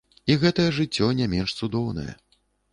І 0.35 0.37
гэтае 0.43 0.65
жыццё 0.77 1.11
не 1.21 1.29
менш 1.37 1.55
цудоўнае. 1.59 2.11